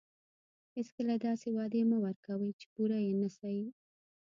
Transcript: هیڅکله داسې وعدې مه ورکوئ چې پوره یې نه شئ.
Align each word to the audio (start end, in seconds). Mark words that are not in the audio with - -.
هیڅکله 0.75 1.15
داسې 1.25 1.47
وعدې 1.57 1.81
مه 1.89 1.97
ورکوئ 2.05 2.51
چې 2.59 2.65
پوره 2.73 2.97
یې 3.05 3.13
نه 3.21 3.29
شئ. 3.35 3.59